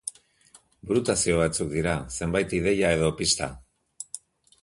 [0.91, 3.51] Burutazio batzuk dira, zenbait ideia edo pista.